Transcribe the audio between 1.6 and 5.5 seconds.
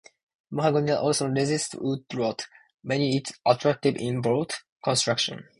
wood rot, making it attractive in boat construction.